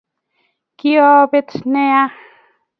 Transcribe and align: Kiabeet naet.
Kiabeet 0.77 1.51
naet. 1.73 2.13